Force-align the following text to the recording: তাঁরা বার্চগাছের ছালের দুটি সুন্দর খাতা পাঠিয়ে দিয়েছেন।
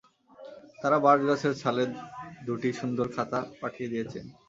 তাঁরা 0.79 0.97
বার্চগাছের 0.99 1.53
ছালের 1.61 1.89
দুটি 2.45 2.69
সুন্দর 2.79 3.07
খাতা 3.15 3.39
পাঠিয়ে 3.61 3.91
দিয়েছেন। 3.91 4.25